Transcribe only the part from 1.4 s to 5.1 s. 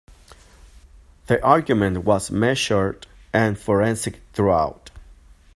argument was measured and forensic throughout.